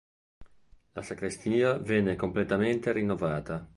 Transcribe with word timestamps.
La 0.93 1.03
sacrestia 1.03 1.77
venne 1.77 2.15
completamente 2.15 2.91
rinnovata. 2.91 3.69